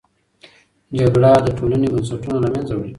[0.99, 2.89] جګړه د ټولنې بنسټونه له منځه وړي.